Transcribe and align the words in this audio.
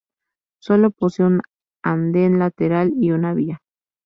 Solo 0.59 0.89
posee 0.89 1.27
un 1.27 1.41
anden 1.83 2.39
lateral 2.39 2.91
y 2.99 3.11
una 3.11 3.35
vía. 3.35 3.59